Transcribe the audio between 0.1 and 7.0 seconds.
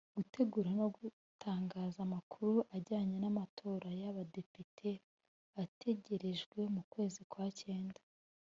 gutegura no gutangaza amakuru ajyanye n’amatora y’abadepite ategerejwe mu